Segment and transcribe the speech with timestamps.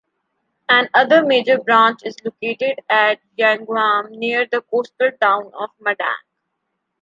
[0.67, 6.23] Another major branch is located at Yagaum, near the coastal town of Madang.